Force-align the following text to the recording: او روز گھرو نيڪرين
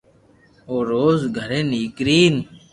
او 0.69 0.75
روز 0.91 1.19
گھرو 1.37 1.59
نيڪرين 1.71 2.35